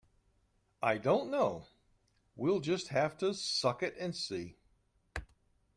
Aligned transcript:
I 0.81 0.97
don't 0.97 1.29
know; 1.29 1.67
we'll 2.35 2.59
just 2.59 2.87
have 2.87 3.19
to 3.19 3.35
suck 3.35 3.83
it 3.83 3.95
and 3.99 4.15
see 4.15 4.55